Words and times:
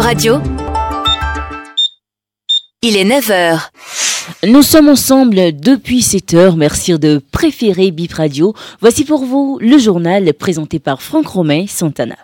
Bip 0.00 0.06
Radio. 0.06 0.40
Il 2.80 2.96
est 2.96 3.04
9h. 3.04 3.68
Nous 4.48 4.62
sommes 4.62 4.88
ensemble 4.88 5.52
depuis 5.60 6.00
7 6.00 6.32
heures. 6.32 6.56
Merci 6.56 6.98
de 6.98 7.20
préférer 7.30 7.90
Bip 7.90 8.14
Radio. 8.14 8.54
Voici 8.80 9.04
pour 9.04 9.26
vous 9.26 9.58
le 9.60 9.76
journal 9.76 10.32
présenté 10.32 10.78
par 10.78 11.02
Franck 11.02 11.26
Romain 11.26 11.66
Santana. 11.68 12.16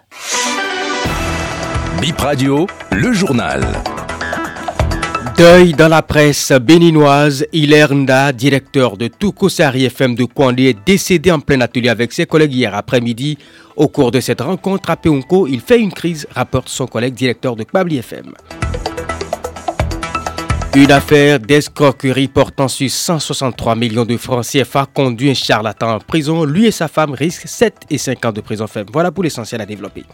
Bip 2.01 2.19
Radio, 2.19 2.67
le 2.93 3.13
journal. 3.13 3.61
Deuil 5.37 5.75
dans 5.75 5.89
la 5.89 6.01
presse 6.01 6.53
béninoise. 6.53 7.45
Hilaire 7.53 7.95
Nda, 7.95 8.33
directeur 8.33 8.97
de 8.97 9.09
Toukosari 9.09 9.85
FM 9.85 10.15
de 10.15 10.25
Kwandé, 10.25 10.71
est 10.71 10.79
décédé 10.87 11.31
en 11.31 11.41
plein 11.41 11.61
atelier 11.61 11.91
avec 11.91 12.15
ses 12.15 12.25
collègues 12.25 12.55
hier 12.55 12.75
après-midi. 12.75 13.37
Au 13.77 13.89
cours 13.89 14.11
de 14.11 14.21
cette 14.21 14.41
rencontre 14.41 14.89
à 14.89 14.97
Peunko, 14.97 15.47
il 15.47 15.61
fait 15.61 15.79
une 15.79 15.93
crise, 15.93 16.27
rapporte 16.35 16.71
son 16.71 16.87
collègue 16.87 17.13
directeur 17.13 17.55
de 17.55 17.65
Pabli 17.65 17.99
FM. 17.99 18.33
Une 20.75 20.91
affaire 20.91 21.39
d'escroquerie 21.39 22.29
portant 22.29 22.69
sur 22.69 22.91
163 22.91 23.77
millions 23.77 24.07
de 24.07 24.17
francs 24.17 24.47
CFA 24.47 24.87
conduit 24.87 25.31
un 25.31 25.35
charlatan 25.35 25.97
en 25.97 25.99
prison. 25.99 26.45
Lui 26.45 26.67
et 26.67 26.71
sa 26.71 26.89
femme 26.89 27.13
risquent 27.13 27.49
7 27.49 27.83
et 27.91 27.99
5 27.99 28.25
ans 28.25 28.33
de 28.33 28.41
prison 28.41 28.67
ferme. 28.67 28.87
Voilà 28.91 29.11
pour 29.11 29.25
l'essentiel 29.25 29.61
à 29.61 29.67
développer. 29.67 30.05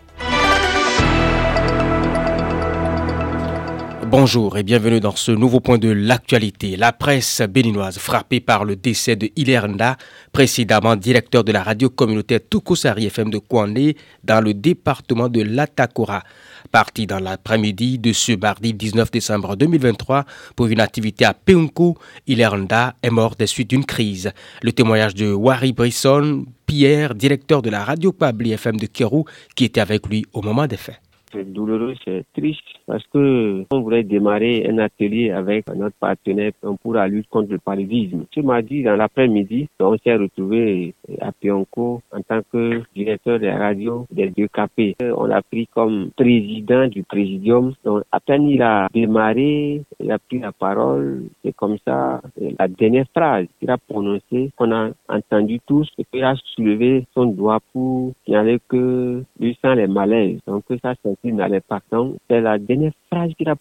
Bonjour 4.13 4.59
et 4.59 4.63
bienvenue 4.63 5.01
dans 5.01 5.17
ce 5.17 5.33
nouveau 5.33 5.61
point 5.61 5.79
de 5.79 5.89
l'actualité. 5.89 6.77
La 6.77 6.93
presse 6.93 7.41
béninoise 7.49 7.97
frappée 7.97 8.41
par 8.41 8.67
le 8.67 8.77
décès 8.77 9.17
de 9.17 9.31
Hilaire 9.37 9.67
Nda, 9.67 9.97
précédemment 10.33 10.97
directeur 10.97 11.45
de 11.45 11.51
la 11.51 11.63
radio 11.63 11.89
communautaire 11.89 12.41
Toukosari 12.51 13.07
FM 13.07 13.31
de 13.31 13.39
Kouané 13.39 13.97
dans 14.23 14.43
le 14.43 14.53
département 14.53 15.31
de 15.31 15.41
l'Atakora. 15.41 16.25
Parti 16.71 17.07
dans 17.07 17.21
l'après-midi 17.21 17.99
de 17.99 18.13
ce 18.13 18.33
mardi 18.33 18.75
19 18.75 19.11
décembre 19.11 19.57
2023 19.57 20.27
pour 20.57 20.67
une 20.67 20.81
activité 20.81 21.25
à 21.25 21.33
Peunko, 21.33 21.97
Hilaire 22.27 22.59
Nda 22.59 22.97
est 23.03 23.09
mort 23.09 23.35
des 23.35 23.47
suites 23.47 23.71
d'une 23.71 23.87
crise. 23.87 24.31
Le 24.61 24.73
témoignage 24.73 25.15
de 25.15 25.33
Wari 25.33 25.73
Brisson, 25.73 26.45
Pierre, 26.67 27.15
directeur 27.15 27.63
de 27.63 27.71
la 27.71 27.83
radio 27.83 28.13
Pabli 28.13 28.53
FM 28.53 28.77
de 28.77 28.85
Kérou, 28.85 29.25
qui 29.57 29.65
était 29.65 29.81
avec 29.81 30.07
lui 30.07 30.27
au 30.35 30.43
moment 30.43 30.67
des 30.67 30.77
faits. 30.77 31.01
C'est 31.33 31.51
douloureux, 31.51 31.95
c'est 32.05 32.25
triste 32.35 32.61
parce 32.87 33.07
que 33.07 33.65
on 33.71 33.81
voulait 33.81 34.03
démarrer 34.03 34.67
un 34.69 34.79
atelier 34.79 35.31
avec 35.31 35.67
notre 35.75 35.97
partenaire 35.97 36.53
pour 36.83 36.95
la 36.95 37.09
lutte 37.09 37.29
contre 37.31 37.53
le 37.53 37.59
paludisme. 37.59 38.25
Ce 38.35 38.41
mardi, 38.41 38.83
dans 38.83 38.97
l'après-midi, 38.97 39.69
on 39.81 39.97
s'est 39.97 40.15
retrouvé 40.15 40.95
à 41.21 41.33
Pionco 41.33 42.03
en 42.13 42.21
tant 42.23 42.41
que 42.53 42.83
directeur 42.95 43.39
de 43.39 43.47
la 43.47 43.57
radio 43.57 44.07
des 44.11 44.29
deux 44.31 44.49
capés. 44.49 44.95
On 45.01 45.25
l'a 45.25 45.43
pris 45.43 45.67
comme 45.69 46.11
président 46.17 46.87
du 46.89 47.03
présidium. 47.03 47.73
Donc, 47.85 48.03
à 48.13 48.21
peine 48.21 48.49
il 48.49 48.61
a 48.61 48.89
démarré, 48.93 49.83
il 50.01 50.11
a 50.11 50.19
pris 50.19 50.39
la 50.39 50.53
parole. 50.53 51.25
C'est 51.43 51.55
comme 51.57 51.79
ça, 51.87 52.21
la 52.59 52.69
dernière 52.69 53.07
phrase 53.15 53.47
qu'il 53.59 53.71
a 53.71 53.79
prononcée, 53.79 54.51
qu'on 54.57 54.73
a 54.73 54.91
entendu 55.09 55.61
tous, 55.67 55.89
et 55.99 56.05
qu'il 56.05 56.25
a 56.25 56.35
soulevé 56.55 57.07
son 57.15 57.27
doigt 57.27 57.61
pour 57.73 58.13
signaler 58.25 58.59
que 58.69 59.23
lui 59.41 59.59
sent 59.63 59.75
les 59.77 59.87
malaises. 59.87 60.41
Donc, 60.47 60.65
ça, 60.83 60.95
c'est 61.03 61.22
n'allait 61.25 61.61
pas. 61.61 61.81
Donc, 61.91 62.17
c'est 62.29 62.41
la 62.41 62.59
dernière 62.59 62.93
qu'il 63.37 63.49
a. 63.49 63.57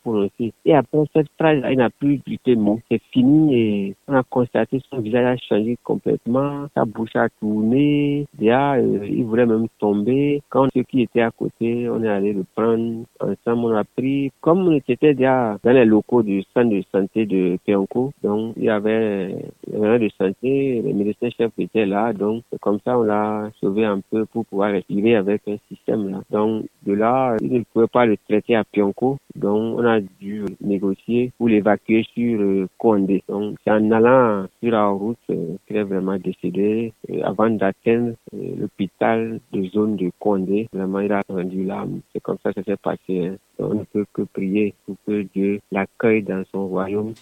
Et 0.66 0.74
après 0.74 1.04
cette 1.14 1.28
phrase, 1.38 1.62
il 1.70 1.78
n'a 1.78 1.90
plus 1.90 2.20
du 2.26 2.56
mot. 2.56 2.80
C'est 2.90 3.02
fini 3.12 3.56
et 3.56 3.96
on 4.08 4.16
a 4.16 4.24
constaté 4.24 4.82
son 4.90 5.00
visage 5.00 5.26
a 5.26 5.38
changé 5.38 5.78
complètement. 5.84 6.68
Sa 6.76 6.86
bouche 6.86 7.16
a 7.16 7.28
tourné. 7.40 8.26
Déjà, 8.38 8.74
euh, 8.74 9.06
il 9.08 9.24
voulait 9.26 9.46
même 9.46 9.68
tomber. 9.80 10.42
Quand 10.50 10.68
ceux 10.74 10.84
qui 10.84 11.02
étaient 11.02 11.22
à 11.22 11.32
côté, 11.32 11.90
on 11.90 12.04
est 12.04 12.10
allé 12.10 12.34
le 12.34 12.44
prendre 12.56 13.04
ensemble. 13.20 13.66
On 13.66 13.76
a 13.76 13.84
pris, 13.84 14.32
comme 14.42 14.68
on 14.68 14.72
était 14.72 14.96
déjà 14.96 15.58
dans 15.64 15.72
les 15.72 15.86
locaux 15.86 16.24
du 16.24 16.44
centre 16.54 16.70
de 16.70 16.84
santé 16.92 17.26
de 17.26 17.58
Péonco, 17.66 18.12
donc 18.24 18.54
il 18.58 18.64
y 18.64 18.70
avait 18.70 19.36
un 19.74 20.00
de 20.00 20.10
santé, 20.18 20.82
le 20.82 20.94
médecin 20.94 21.30
chef 21.38 21.52
était 21.58 21.86
là. 21.86 22.14
Donc, 22.14 22.44
comme 22.62 22.80
ça, 22.86 22.98
on 22.98 23.04
l'a 23.04 23.50
sauvé 23.60 23.86
un 23.86 24.02
peu 24.12 24.26
pour 24.26 24.46
pouvoir 24.46 24.72
respirer 24.72 25.16
avec 25.16 25.42
un 25.48 25.58
système 25.70 26.10
là. 26.10 26.22
Donc, 26.30 26.66
de 26.84 26.94
là, 26.94 27.38
il 27.42 27.54
ne 27.54 27.64
pouvait 27.64 27.88
pas 27.88 28.06
le 28.06 28.18
traiter 28.18 28.56
à 28.56 28.64
Pionco. 28.64 29.18
Donc, 29.36 29.80
on 29.80 29.86
a 29.86 30.00
dû 30.00 30.46
négocier 30.62 31.32
pour 31.38 31.50
l'évacuer 31.50 32.06
sur 32.14 32.42
euh, 32.42 32.68
Condé. 32.78 33.24
Donc, 33.28 33.58
c'est 33.64 33.72
en 33.72 33.92
allant 33.92 34.48
sur 34.62 34.72
la 34.72 34.88
route 34.88 35.18
euh, 35.30 35.56
qu'il 35.68 35.78
est 35.78 35.84
vraiment 35.84 36.18
décédé 36.18 36.94
euh, 37.10 37.22
avant 37.24 37.50
d'atteindre 37.50 38.14
l'hôpital 38.34 39.40
de 39.52 39.64
zone 39.70 39.96
de 39.96 40.12
Condé. 40.20 40.68
Vraiment, 40.74 41.00
il 41.00 41.12
a 41.12 41.22
rendu 41.30 41.64
l'âme. 41.64 42.02
C'est 42.14 42.22
comme 42.22 42.38
ça 42.44 42.54
que 42.54 42.62
ça 42.62 42.72
s'est 42.72 42.78
passé. 42.78 43.28
Hein. 43.28 43.36
On 43.60 43.76
ne 43.76 43.84
peut 43.84 44.06
que 44.14 44.24
prier 44.24 44.74
pour 44.86 44.96
que 45.08 45.24
Dieu 45.34 45.60
l'accueille 45.72 46.24
dans 46.24 46.44
son 46.52 46.68
royaume. 46.68 47.14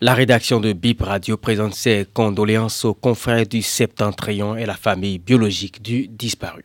La 0.00 0.14
rédaction 0.14 0.60
de 0.60 0.72
BIP 0.72 1.02
Radio 1.02 1.36
présente 1.36 1.74
ses 1.74 2.06
condoléances 2.12 2.84
aux 2.84 2.94
confrères 2.94 3.46
du 3.46 3.62
Septentrion 3.62 4.56
et 4.56 4.66
la 4.66 4.74
famille 4.74 5.18
biologique 5.18 5.82
du 5.82 6.06
disparu. 6.06 6.62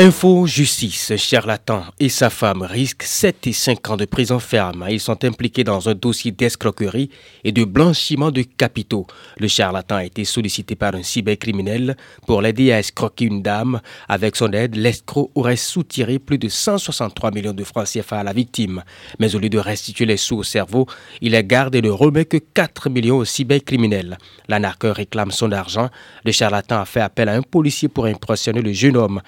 Info 0.00 0.46
Justice, 0.46 1.16
charlatan 1.16 1.82
et 1.98 2.08
sa 2.08 2.30
femme 2.30 2.62
risquent 2.62 3.02
7 3.02 3.48
et 3.48 3.52
5 3.52 3.90
ans 3.90 3.96
de 3.96 4.04
prison 4.04 4.38
ferme. 4.38 4.86
Ils 4.88 5.00
sont 5.00 5.24
impliqués 5.24 5.64
dans 5.64 5.88
un 5.88 5.96
dossier 5.96 6.30
d'escroquerie 6.30 7.10
et 7.42 7.50
de 7.50 7.64
blanchiment 7.64 8.30
de 8.30 8.42
capitaux. 8.42 9.08
Le 9.38 9.48
charlatan 9.48 9.96
a 9.96 10.04
été 10.04 10.24
sollicité 10.24 10.76
par 10.76 10.94
un 10.94 11.02
cybercriminel 11.02 11.96
pour 12.28 12.42
l'aider 12.42 12.70
à 12.70 12.78
escroquer 12.78 13.24
une 13.24 13.42
dame. 13.42 13.80
Avec 14.08 14.36
son 14.36 14.52
aide, 14.52 14.76
l'escroc 14.76 15.32
aurait 15.34 15.56
soutiré 15.56 16.20
plus 16.20 16.38
de 16.38 16.48
163 16.48 17.32
millions 17.32 17.52
de 17.52 17.64
francs 17.64 17.88
CFA 17.88 18.20
à 18.20 18.22
la 18.22 18.32
victime. 18.32 18.84
Mais 19.18 19.34
au 19.34 19.40
lieu 19.40 19.48
de 19.48 19.58
restituer 19.58 20.06
les 20.06 20.16
sous 20.16 20.36
au 20.36 20.44
cerveau, 20.44 20.86
il 21.20 21.32
les 21.32 21.42
garde 21.42 21.74
et 21.74 21.82
ne 21.82 21.90
remet 21.90 22.24
que 22.24 22.36
4 22.36 22.88
millions 22.88 23.16
au 23.16 23.24
cybercriminel. 23.24 24.16
L'anarcheur 24.46 24.94
réclame 24.94 25.32
son 25.32 25.50
argent. 25.50 25.90
Le 26.24 26.30
charlatan 26.30 26.82
a 26.82 26.84
fait 26.84 27.00
appel 27.00 27.28
à 27.28 27.34
un 27.34 27.42
policier 27.42 27.88
pour 27.88 28.06
impressionner 28.06 28.62
le 28.62 28.72
jeune 28.72 28.96
homme. 28.96 29.20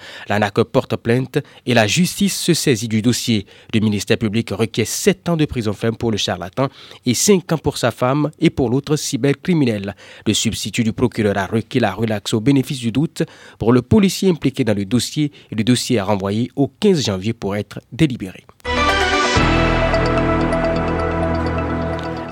Porte 0.63 0.95
plainte 0.95 1.39
et 1.65 1.73
la 1.73 1.87
justice 1.87 2.39
se 2.39 2.53
saisit 2.53 2.87
du 2.87 3.01
dossier. 3.01 3.45
Le 3.73 3.79
ministère 3.79 4.17
public 4.17 4.49
requiert 4.51 4.87
7 4.87 5.29
ans 5.29 5.37
de 5.37 5.45
prison 5.45 5.73
ferme 5.73 5.95
pour 5.95 6.11
le 6.11 6.17
charlatan 6.17 6.67
et 7.05 7.13
5 7.13 7.51
ans 7.53 7.57
pour 7.57 7.77
sa 7.77 7.91
femme 7.91 8.31
et 8.39 8.49
pour 8.49 8.69
l'autre 8.69 8.95
cybercriminel. 8.95 9.95
Le 10.25 10.33
substitut 10.33 10.83
du 10.83 10.93
procureur 10.93 11.37
a 11.37 11.45
requis 11.45 11.79
la 11.79 11.93
relaxe 11.93 12.33
au 12.33 12.39
bénéfice 12.39 12.79
du 12.79 12.91
doute 12.91 13.23
pour 13.59 13.73
le 13.73 13.81
policier 13.81 14.29
impliqué 14.29 14.63
dans 14.63 14.75
le 14.75 14.85
dossier 14.85 15.31
et 15.51 15.55
le 15.55 15.63
dossier 15.63 15.97
est 15.97 16.01
renvoyé 16.01 16.49
au 16.55 16.67
15 16.67 17.05
janvier 17.05 17.33
pour 17.33 17.55
être 17.55 17.79
délibéré. 17.91 18.45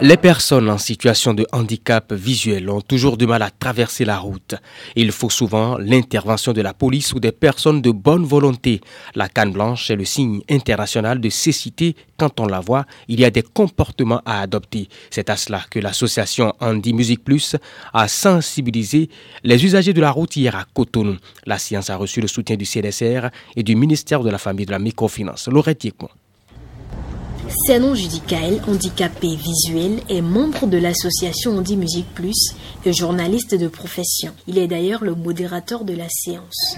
Les 0.02 0.16
personnes 0.16 0.70
en 0.70 0.78
situation 0.78 1.34
de 1.34 1.46
handicap 1.52 2.14
visuel 2.14 2.70
ont 2.70 2.80
toujours 2.80 3.18
du 3.18 3.28
mal 3.28 3.42
à 3.42 3.50
traverser 3.50 4.06
la 4.06 4.18
route. 4.18 4.56
Il 4.96 5.12
faut 5.12 5.30
souvent 5.30 5.78
l'intervention 5.78 6.54
de 6.54 6.62
la 6.62 6.74
police 6.74 7.12
ou 7.12 7.20
des 7.20 7.34
personnes 7.34 7.82
de 7.82 7.92
bonne 7.92 8.24
volonté. 8.24 8.80
La 9.14 9.28
canne 9.28 9.52
blanche 9.52 9.92
est 9.92 9.98
le 9.98 10.06
signe 10.06 10.40
international 10.50 11.20
de 11.20 11.28
cécité. 11.30 11.98
Quand 12.16 12.40
on 12.40 12.46
la 12.46 12.62
voit, 12.62 12.86
il 13.10 13.20
y 13.20 13.26
a 13.26 13.30
des 13.30 13.42
comportements 13.42 14.22
à 14.26 14.40
adopter. 14.40 14.88
C'est 15.10 15.30
à 15.30 15.36
cela 15.36 15.64
que 15.70 15.80
l'association 15.80 16.54
Andy 16.62 16.94
Music 16.94 17.22
Plus 17.22 17.58
a 17.92 18.08
sensibilisé 18.08 19.10
les 19.44 19.66
usagers 19.66 19.94
de 19.94 20.00
la 20.00 20.12
route 20.12 20.34
hier 20.38 20.56
à 20.56 20.64
Cotonou. 20.74 21.18
La 21.46 21.60
science 21.60 21.90
a 21.90 21.98
reçu 21.98 22.22
le 22.22 22.30
soutien 22.30 22.56
du 22.56 22.64
CDSR 22.64 23.28
et 23.58 23.64
du 23.64 23.76
ministère 23.76 24.24
de 24.24 24.30
la 24.30 24.38
Famille 24.38 24.64
et 24.64 24.68
de 24.68 24.72
la 24.72 24.80
Microfinance. 24.80 25.50
Laurette 25.50 25.84
Yekmon. 27.70 27.94
Sénon 27.94 27.96
Judicaël, 27.96 28.62
handicapé 28.68 29.36
visuel, 29.36 30.00
est 30.10 30.22
membre 30.22 30.68
de 30.68 30.78
l'association 30.78 31.58
Handi 31.58 31.78
Musique 31.78 32.12
Plus 32.14 32.54
et 32.86 32.94
journaliste 32.94 33.56
de 33.56 33.68
profession. 33.68 34.32
Il 34.48 34.58
est 34.58 34.68
d'ailleurs 34.68 35.04
le 35.04 35.16
modérateur 35.16 35.84
de 35.84 35.94
la 35.94 36.10
séance. 36.10 36.76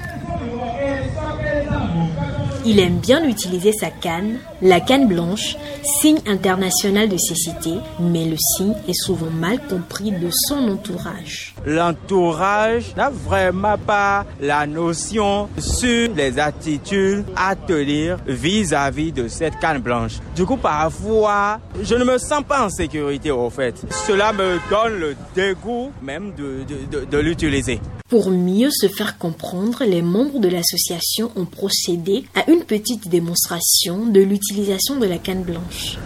Il 2.65 2.79
aime 2.79 2.99
bien 2.99 3.23
utiliser 3.23 3.71
sa 3.71 3.89
canne, 3.89 4.37
la 4.61 4.79
canne 4.79 5.07
blanche, 5.07 5.55
signe 5.83 6.19
international 6.27 7.09
de 7.09 7.17
cécité, 7.17 7.71
mais 7.99 8.25
le 8.25 8.37
signe 8.37 8.75
est 8.87 8.93
souvent 8.93 9.31
mal 9.31 9.59
compris 9.67 10.11
de 10.11 10.29
son 10.29 10.67
entourage. 10.67 11.55
L'entourage 11.65 12.95
n'a 12.95 13.09
vraiment 13.09 13.77
pas 13.77 14.25
la 14.39 14.65
notion 14.65 15.47
sur 15.57 16.09
les 16.15 16.39
attitudes 16.39 17.25
à 17.35 17.55
tenir 17.55 18.17
vis-à-vis 18.25 19.11
de 19.11 19.27
cette 19.27 19.59
canne 19.59 19.79
blanche. 19.79 20.13
Du 20.35 20.45
coup, 20.45 20.57
parfois, 20.57 21.59
je 21.81 21.95
ne 21.95 22.03
me 22.03 22.17
sens 22.17 22.43
pas 22.47 22.65
en 22.65 22.69
sécurité 22.69 23.31
au 23.31 23.49
fait. 23.49 23.75
Cela 24.07 24.33
me 24.33 24.57
donne 24.69 24.99
le 24.99 25.15
dégoût 25.35 25.91
même 26.01 26.33
de, 26.35 26.63
de, 26.91 27.05
de, 27.05 27.17
l'utiliser. 27.17 27.79
Pour 28.09 28.29
mieux 28.31 28.71
se 28.71 28.87
faire 28.87 29.17
comprendre, 29.17 29.83
les 29.85 30.01
membres 30.01 30.39
de 30.39 30.49
l'association 30.49 31.31
ont 31.35 31.45
procédé 31.45 32.25
à 32.35 32.49
une 32.49 32.63
petite 32.63 33.07
démonstration 33.07 34.05
de 34.07 34.21
l'utilisation 34.21 34.97
de 34.97 35.05
la 35.05 35.17
canne 35.17 35.43
blanche. 35.43 35.97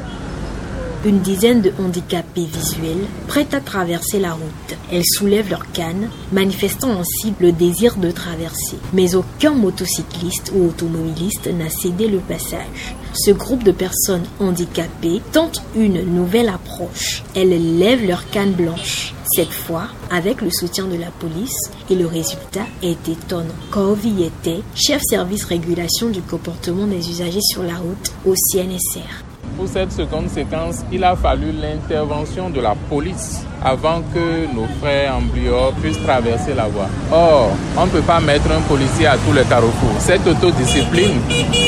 Une 1.06 1.20
dizaine 1.20 1.62
de 1.62 1.72
handicapés 1.80 2.48
visuels 2.52 3.06
prêts 3.28 3.48
à 3.54 3.62
traverser 3.62 4.20
la 4.20 4.34
route. 4.34 4.78
Elles 4.92 5.06
soulèvent 5.06 5.52
leurs 5.52 5.72
cannes, 5.72 6.10
manifestant 6.32 7.00
ainsi 7.00 7.34
le 7.40 7.52
désir 7.52 7.96
de 7.98 8.10
traverser. 8.10 8.78
Mais 8.92 9.16
aucun 9.16 9.54
motocycliste 9.54 10.52
ou 10.56 10.68
automobiliste 10.68 11.48
n'a 11.48 11.70
cédé 11.70 12.08
le 12.08 12.18
passage. 12.18 12.96
Ce 13.14 13.32
groupe 13.32 13.64
de 13.64 13.72
personnes 13.72 14.26
handicapées 14.40 15.22
tente 15.32 15.62
une 15.76 16.02
nouvelle 16.02 16.50
approche. 16.50 17.24
Elles 17.36 17.78
lèvent 17.78 18.06
leurs 18.06 18.30
cannes 18.32 18.54
blanches 18.54 19.14
cette 19.36 19.52
fois 19.52 19.88
avec 20.12 20.42
le 20.42 20.50
soutien 20.50 20.86
de 20.86 20.98
la 20.98 21.12
police 21.12 21.72
et 21.90 21.96
le 21.96 22.08
résultat 22.08 22.66
est 22.82 23.10
étonnant. 23.10 23.54
Corvi 23.70 24.24
était 24.24 24.62
chef 24.76 25.02
service 25.04 25.46
régulation 25.46 26.10
du 26.10 26.22
comportement 26.22 26.88
des 26.88 27.10
usagers 27.10 27.42
sur 27.42 27.64
la 27.64 27.76
route 27.76 28.12
au 28.26 28.34
CNSR. 28.34 29.25
Pour 29.58 29.68
cette 29.70 29.92
seconde 29.94 30.30
séquence, 30.30 30.84
il 30.92 31.04
a 31.04 31.16
fallu 31.16 31.52
l'intervention 31.52 32.50
de 32.50 32.60
la 32.60 32.76
police 32.90 33.46
avant 33.64 34.02
que 34.14 34.54
nos 34.54 34.68
frères 34.82 35.16
en 35.16 35.72
puissent 35.82 36.02
traverser 36.04 36.54
la 36.54 36.68
voie. 36.68 36.88
Or, 37.12 37.52
on 37.78 37.86
ne 37.86 37.92
peut 37.92 38.02
pas 38.02 38.20
mettre 38.20 38.52
un 38.52 38.62
policier 38.62 39.08
à 39.08 39.16
tous 39.18 39.34
les 39.34 39.44
carrefours. 39.44 39.96
Cette 40.00 40.28
autodiscipline, 40.28 41.20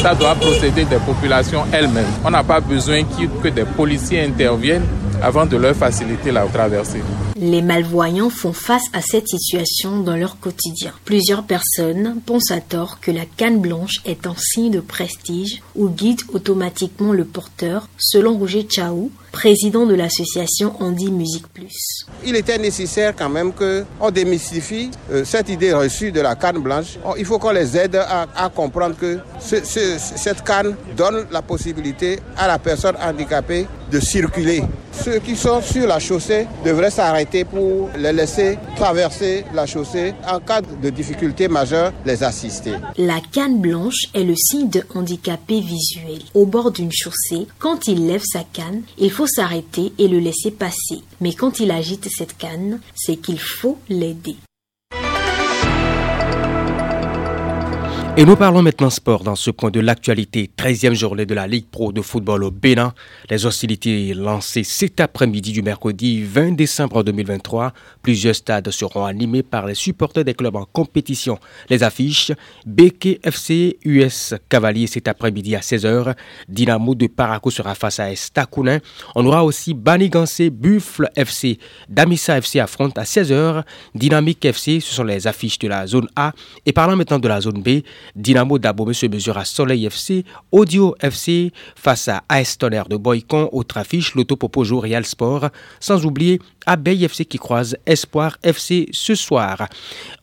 ça 0.02 0.14
doit 0.14 0.36
procéder 0.36 0.84
des 0.84 0.98
populations 0.98 1.64
elles-mêmes. 1.72 2.06
On 2.26 2.30
n'a 2.30 2.44
pas 2.44 2.60
besoin 2.60 3.04
que 3.42 3.48
des 3.48 3.64
policiers 3.66 4.26
interviennent 4.26 4.86
avant 5.24 5.46
de 5.46 5.56
leur 5.58 5.76
faciliter 5.76 6.32
la 6.32 6.46
traversée. 6.46 7.02
Les 7.40 7.62
malvoyants 7.62 8.32
font 8.32 8.52
face 8.52 8.86
à 8.94 9.02
cette 9.02 9.28
situation 9.28 10.00
dans 10.00 10.16
leur 10.16 10.40
quotidien. 10.40 10.92
Plusieurs 11.06 11.44
personnes 11.44 12.20
pensent 12.26 12.50
à 12.50 12.62
tort 12.62 13.00
que 13.00 13.12
la 13.12 13.26
canne 13.26 13.60
blanche 13.60 14.02
est 14.06 14.26
un 14.26 14.34
signe 14.36 14.72
de 14.72 14.80
prestige 14.80 15.62
ou 15.76 15.88
guide 15.88 16.22
automatiquement 16.34 17.14
le 17.14 17.26
porteur, 17.26 17.90
selon 18.00 18.40
Roger 18.40 18.68
Chaou, 18.68 19.12
président 19.32 19.86
de 19.86 19.94
l'association 19.94 20.74
Andy 20.80 21.12
Musique 21.12 21.48
Plus. 21.54 22.08
Il 22.26 22.36
était 22.36 22.58
nécessaire 22.58 23.14
quand 23.16 23.30
même 23.30 23.54
qu'on 23.54 24.10
démystifie 24.10 24.90
euh, 25.12 25.24
cette 25.24 25.50
idée 25.50 25.74
reçue 25.74 26.12
de 26.12 26.22
la 26.22 26.36
canne 26.36 26.58
blanche. 26.58 26.98
il 27.20 27.26
faut 27.26 27.38
qu'on 27.38 27.52
les 27.52 27.78
aide 27.78 27.98
à, 27.98 28.50
comprendre 28.50 28.96
que 28.98 29.20
cette 29.40 30.44
canne 30.44 30.76
donne 30.96 31.28
la 31.32 31.44
possibilité 31.44 32.18
à 32.36 32.48
la 32.48 32.58
personne 32.58 32.96
handicapée 33.00 33.68
de 33.92 34.00
circuler. 34.00 34.64
Ceux 34.92 35.20
qui 35.20 35.36
sont 35.36 35.62
sur 35.62 35.88
la 35.88 36.00
chaussée 36.00 36.48
devraient 36.66 36.92
s'arrêter 36.92 37.46
pour 37.46 37.90
les 37.98 38.14
laisser 38.14 38.58
traverser 38.76 39.46
la 39.54 39.66
chaussée. 39.66 40.14
En 40.28 40.40
cas 40.40 40.62
de 40.62 40.90
difficulté 40.90 41.48
majeure, 41.48 41.94
les 42.06 42.24
assister. 42.24 42.74
La 42.98 43.20
canne 43.32 43.60
blanche 43.60 44.08
est 44.14 44.24
le 44.24 44.36
signe 44.36 44.70
de 44.70 44.84
handicapé 44.96 45.60
visuel. 45.60 46.20
Au 46.34 46.46
bord 46.46 46.72
d'une 46.72 46.92
chaussée, 46.92 47.48
quand 47.60 47.88
il 47.88 48.08
lève 48.08 48.24
sa 48.26 48.44
canne, 48.44 48.82
il 48.98 49.12
faut 49.12 49.28
s'arrêter 49.28 49.94
et 49.98 50.08
le 50.08 50.20
laisser 50.20 50.52
passer. 50.52 51.02
Mais 51.22 51.34
quand 51.34 51.60
il 51.60 51.72
agite 51.72 52.08
cette 52.10 52.38
canne, 52.38 52.80
c'est 52.96 53.18
qu'il 53.18 53.40
faut 53.40 53.78
l'aider. 53.90 54.36
Et 58.20 58.26
nous 58.26 58.36
parlons 58.36 58.64
maintenant 58.64 58.90
sport 58.90 59.24
dans 59.24 59.36
ce 59.36 59.52
point 59.52 59.70
de 59.70 59.80
l'actualité. 59.80 60.50
13e 60.58 60.96
journée 60.96 61.28
de 61.28 61.36
la 61.36 61.46
Ligue 61.46 61.68
Pro 61.70 61.92
de 61.92 62.02
football 62.02 62.46
au 62.46 62.50
Bénin. 62.50 62.96
Les 63.30 63.46
hostilités 63.46 64.16
lancées 64.16 64.64
cet 64.64 65.00
après-midi 65.00 65.52
du 65.52 65.62
mercredi 65.62 66.24
20 66.24 66.54
décembre 66.54 67.04
2023. 67.04 67.74
Plusieurs 68.02 68.34
stades 68.34 68.72
seront 68.72 69.06
animés 69.06 69.44
par 69.44 69.68
les 69.68 69.76
supporters 69.76 70.26
des 70.26 70.34
clubs 70.34 70.56
en 70.56 70.66
compétition. 70.66 71.38
Les 71.70 71.84
affiches 71.84 72.32
BK 72.66 73.20
FC 73.22 73.78
US 73.86 74.34
Cavalier 74.50 74.88
cet 74.88 75.08
après-midi 75.08 75.56
à 75.56 75.60
16h. 75.60 76.16
Dynamo 76.50 76.96
de 76.96 77.06
Paraco 77.06 77.52
sera 77.52 77.76
face 77.76 78.00
à 78.00 78.12
Estakounin. 78.12 78.80
On 79.14 79.28
aura 79.28 79.46
aussi 79.46 79.76
Banigansé 79.76 80.50
Buffle 80.50 81.08
FC. 81.16 81.60
Damissa 81.88 82.40
FC 82.40 82.60
affronte 82.62 82.98
à 82.98 83.04
16h. 83.04 83.62
Dynamique 83.94 84.44
FC, 84.44 84.80
ce 84.80 84.96
sont 84.96 85.04
les 85.04 85.28
affiches 85.28 85.60
de 85.60 85.68
la 85.68 85.86
zone 85.86 86.08
A. 86.16 86.34
Et 86.66 86.74
parlant 86.74 86.96
maintenant 86.96 87.20
de 87.20 87.28
la 87.28 87.42
zone 87.42 87.62
B, 87.62 87.84
Dynamo 88.16 88.60
d'Abo 88.60 88.92
se 88.94 89.06
mesure 89.08 89.38
à 89.38 89.46
Soleil 89.46 89.86
FC, 89.86 90.26
Audio 90.52 90.96
FC 91.02 91.52
face 91.76 92.08
à 92.08 92.24
AS 92.30 92.58
Tonnerre 92.58 92.88
de 92.88 92.98
Boycon, 92.98 93.50
autre 93.52 93.78
affiche, 93.78 94.16
l'Autopopo 94.16 94.64
Real 94.80 95.06
Sport, 95.06 95.50
sans 95.80 96.06
oublier 96.06 96.40
Abeille 96.68 97.06
FC 97.06 97.26
qui 97.26 97.40
croise 97.40 97.78
Espoir 97.86 98.38
FC 98.44 98.90
ce 98.92 99.16
soir. 99.16 99.68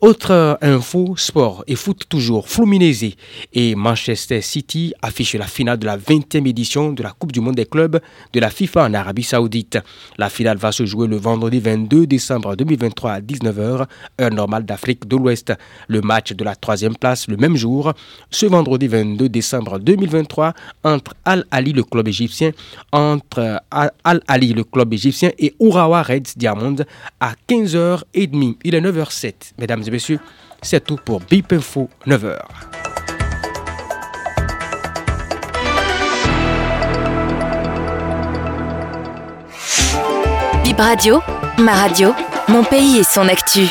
Autre 0.01 0.59
info, 0.61 1.15
sport 1.17 1.65
et 1.67 1.75
foot 1.75 2.05
toujours, 2.09 2.49
Fluminense 2.49 3.17
et 3.53 3.75
Manchester 3.75 4.41
City 4.43 4.93
affichent 5.03 5.35
la 5.35 5.47
finale 5.47 5.79
de 5.79 5.87
la 5.87 5.99
20e 5.99 6.47
édition 6.47 6.93
de 6.93 7.03
la 7.03 7.11
Coupe 7.11 7.33
du 7.33 7.41
Monde 7.41 7.57
des 7.57 7.67
clubs 7.67 7.99
de 8.33 8.41
la 8.41 8.51
FIFA 8.51 8.85
en 8.85 8.95
Arabie 8.95 9.23
Saoudite. 9.23 9.79
La 10.19 10.31
finale 10.31 10.59
va 10.59 10.71
se 10.71 10.85
jouer 10.85 11.09
le 11.09 11.17
vendredi 11.17 11.59
22 11.59 12.07
décembre 12.07 12.55
2023 12.55 13.11
à 13.11 13.21
19h, 13.21 13.87
heure 14.21 14.31
normale 14.31 14.65
d'Afrique 14.65 15.09
de 15.09 15.17
l'Ouest. 15.17 15.53
Le 15.89 16.03
match 16.03 16.33
de 16.33 16.45
la 16.45 16.55
troisième 16.55 16.97
place 16.97 17.27
le 17.27 17.37
même 17.37 17.57
jour 17.57 17.93
ce 18.31 18.47
vendredi 18.47 18.89
22 18.89 19.29
décembre 19.29 19.79
2023 19.79 20.53
entre 20.83 21.15
Al-Ali, 21.25 21.73
le 21.73 21.83
club 21.83 22.09
égyptien, 22.09 22.51
entre 22.93 23.63
Al-Ali, 23.71 24.53
le 24.53 24.65
club 24.65 24.93
égyptien 24.93 25.31
et 25.39 25.55
Urawa 25.61 26.03
Reds 26.03 26.34
Diamond 26.37 26.77
à 27.21 27.33
15h30. 27.49 28.57
Il 28.65 28.75
est 28.75 28.81
9h07. 28.81 29.53
Mesdames 29.59 29.83
et 29.87 29.91
messieurs, 29.91 30.21
c'est 30.63 30.85
tout 30.85 30.99
pour 31.05 31.21
Bip 31.21 31.53
Info 31.53 31.89
9h. 32.07 32.39
Bip 40.65 40.79
Radio, 40.79 41.21
ma 41.59 41.75
radio, 41.75 42.15
mon 42.49 42.65
pays 42.65 42.99
et 42.99 43.05
son 43.05 43.29
actu. 43.29 43.69